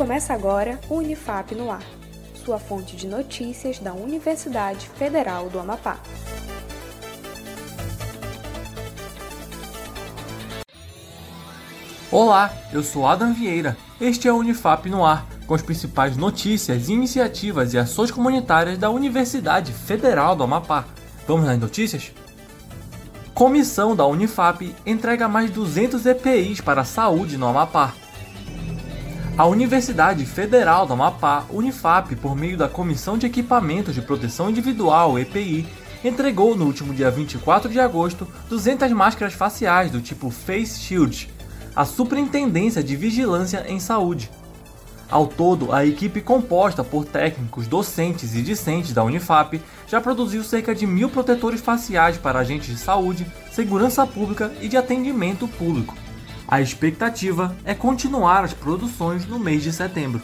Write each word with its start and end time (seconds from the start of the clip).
Começa 0.00 0.32
agora 0.32 0.80
o 0.88 0.94
Unifap 0.94 1.54
no 1.54 1.70
Ar, 1.70 1.82
sua 2.42 2.58
fonte 2.58 2.96
de 2.96 3.06
notícias 3.06 3.78
da 3.78 3.92
Universidade 3.92 4.88
Federal 4.96 5.50
do 5.50 5.58
Amapá. 5.58 5.98
Olá, 12.10 12.50
eu 12.72 12.82
sou 12.82 13.06
Adam 13.06 13.34
Vieira. 13.34 13.76
Este 14.00 14.26
é 14.26 14.32
o 14.32 14.38
Unifap 14.38 14.88
no 14.88 15.04
Ar, 15.04 15.26
com 15.46 15.52
as 15.52 15.60
principais 15.60 16.16
notícias, 16.16 16.88
iniciativas 16.88 17.74
e 17.74 17.78
ações 17.78 18.10
comunitárias 18.10 18.78
da 18.78 18.88
Universidade 18.88 19.70
Federal 19.70 20.34
do 20.34 20.44
Amapá. 20.44 20.86
Vamos 21.28 21.44
nas 21.44 21.58
notícias? 21.58 22.10
Comissão 23.34 23.94
da 23.94 24.06
Unifap 24.06 24.74
entrega 24.86 25.28
mais 25.28 25.50
200 25.50 26.06
EPIs 26.06 26.62
para 26.62 26.80
a 26.80 26.86
saúde 26.86 27.36
no 27.36 27.46
Amapá. 27.46 27.92
A 29.40 29.46
Universidade 29.46 30.26
Federal 30.26 30.86
do 30.86 30.92
Amapá, 30.92 31.46
Unifap, 31.48 32.14
por 32.16 32.36
meio 32.36 32.58
da 32.58 32.68
Comissão 32.68 33.16
de 33.16 33.24
Equipamentos 33.24 33.94
de 33.94 34.02
Proteção 34.02 34.50
Individual, 34.50 35.18
EPI, 35.18 35.66
entregou 36.04 36.54
no 36.54 36.66
último 36.66 36.92
dia 36.92 37.10
24 37.10 37.70
de 37.70 37.80
agosto 37.80 38.28
200 38.50 38.92
máscaras 38.92 39.32
faciais 39.32 39.90
do 39.90 39.98
tipo 39.98 40.28
Face 40.28 40.80
Shield 40.80 41.30
à 41.74 41.86
Superintendência 41.86 42.82
de 42.82 42.94
Vigilância 42.94 43.64
em 43.66 43.80
Saúde. 43.80 44.30
Ao 45.10 45.26
todo, 45.26 45.72
a 45.72 45.86
equipe 45.86 46.20
composta 46.20 46.84
por 46.84 47.06
técnicos, 47.06 47.66
docentes 47.66 48.34
e 48.34 48.42
discentes 48.42 48.92
da 48.92 49.02
Unifap 49.02 49.58
já 49.88 50.02
produziu 50.02 50.44
cerca 50.44 50.74
de 50.74 50.86
mil 50.86 51.08
protetores 51.08 51.62
faciais 51.62 52.18
para 52.18 52.40
agentes 52.40 52.76
de 52.76 52.78
saúde, 52.78 53.26
segurança 53.50 54.06
pública 54.06 54.52
e 54.60 54.68
de 54.68 54.76
atendimento 54.76 55.48
público. 55.48 55.96
A 56.50 56.60
expectativa 56.60 57.56
é 57.64 57.74
continuar 57.74 58.42
as 58.42 58.52
produções 58.52 59.24
no 59.24 59.38
mês 59.38 59.62
de 59.62 59.72
setembro. 59.72 60.20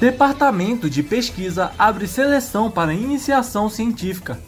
Departamento 0.00 0.90
de 0.90 1.04
Pesquisa 1.04 1.70
abre 1.78 2.08
seleção 2.08 2.68
para 2.68 2.92
iniciação 2.92 3.70
científica. 3.70 4.40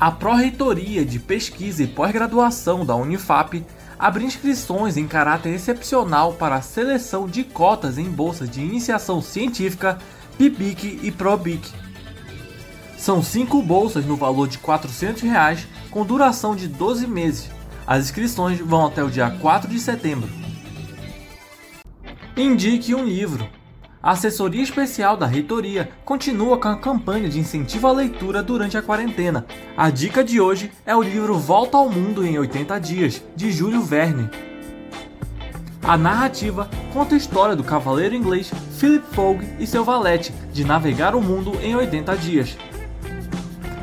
A 0.00 0.10
Pró-Reitoria 0.10 1.04
de 1.04 1.18
Pesquisa 1.18 1.82
e 1.82 1.86
Pós-Graduação 1.86 2.86
da 2.86 2.96
Unifap 2.96 3.62
abre 3.98 4.24
inscrições 4.24 4.96
em 4.96 5.06
caráter 5.06 5.50
excepcional 5.50 6.32
para 6.32 6.54
a 6.54 6.62
seleção 6.62 7.26
de 7.26 7.44
cotas 7.44 7.98
em 7.98 8.08
bolsas 8.10 8.48
de 8.48 8.62
iniciação 8.62 9.20
científica, 9.20 9.98
PIBIC 10.38 11.00
e 11.02 11.10
PROBIC. 11.10 11.70
São 12.96 13.22
cinco 13.22 13.60
bolsas 13.60 14.06
no 14.06 14.16
valor 14.16 14.48
de 14.48 14.56
400 14.56 15.20
reais, 15.22 15.68
com 15.90 16.06
duração 16.06 16.56
de 16.56 16.68
12 16.68 17.06
meses 17.06 17.50
as 17.92 18.06
inscrições 18.06 18.58
vão 18.58 18.86
até 18.86 19.04
o 19.04 19.10
dia 19.10 19.30
4 19.30 19.70
de 19.70 19.78
setembro. 19.78 20.26
Indique 22.34 22.94
um 22.94 23.04
livro. 23.04 23.46
A 24.02 24.12
assessoria 24.12 24.62
especial 24.62 25.14
da 25.14 25.26
reitoria 25.26 25.90
continua 26.02 26.58
com 26.58 26.68
a 26.68 26.78
campanha 26.78 27.28
de 27.28 27.38
incentivo 27.38 27.86
à 27.86 27.92
leitura 27.92 28.42
durante 28.42 28.78
a 28.78 28.82
quarentena. 28.82 29.44
A 29.76 29.90
dica 29.90 30.24
de 30.24 30.40
hoje 30.40 30.72
é 30.86 30.96
o 30.96 31.02
livro 31.02 31.38
Volta 31.38 31.76
ao 31.76 31.90
Mundo 31.90 32.24
em 32.24 32.38
80 32.38 32.80
Dias, 32.80 33.22
de 33.36 33.52
Júlio 33.52 33.82
Verne. 33.82 34.30
A 35.82 35.94
narrativa 35.98 36.70
conta 36.94 37.14
a 37.14 37.18
história 37.18 37.54
do 37.54 37.62
cavaleiro 37.62 38.14
inglês 38.14 38.50
Philip 38.78 39.04
Fogg 39.14 39.46
e 39.58 39.66
seu 39.66 39.84
valete 39.84 40.32
de 40.50 40.64
navegar 40.64 41.14
o 41.14 41.20
mundo 41.20 41.52
em 41.62 41.76
80 41.76 42.16
dias. 42.16 42.56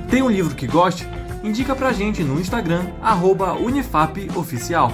Tem 0.10 0.24
um 0.24 0.32
livro 0.32 0.56
que 0.56 0.66
goste? 0.66 1.19
Indica 1.44 1.76
pra 1.76 1.92
gente 1.92 2.24
no 2.24 2.40
Instagram, 2.40 2.88
UnifapOficial. 3.54 4.92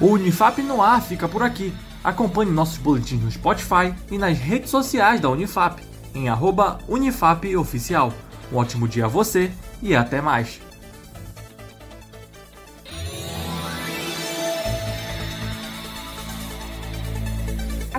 O 0.00 0.06
Unifap 0.06 0.60
no 0.62 0.82
ar 0.82 1.00
fica 1.00 1.28
por 1.28 1.42
aqui. 1.42 1.72
Acompanhe 2.02 2.50
nossos 2.50 2.78
boletins 2.78 3.22
no 3.22 3.30
Spotify 3.30 3.94
e 4.10 4.18
nas 4.18 4.36
redes 4.36 4.70
sociais 4.70 5.20
da 5.20 5.30
Unifap, 5.30 5.80
em 6.14 6.28
UnifapOficial. 6.88 8.12
Um 8.52 8.56
ótimo 8.56 8.88
dia 8.88 9.04
a 9.04 9.08
você 9.08 9.52
e 9.80 9.94
até 9.94 10.20
mais! 10.20 10.71